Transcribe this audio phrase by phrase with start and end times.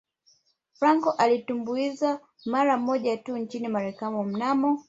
[0.73, 4.79] Franco alitumbuiza mara moja tu nchini Marekani mnamo